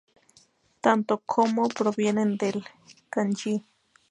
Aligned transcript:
Tanto 0.85 1.13
へ 1.17 1.21
como 1.31 1.61
ヘ 1.67 1.75
provienen 1.79 2.31
del 2.41 2.57
kanji 3.13 3.53
部. 3.59 3.65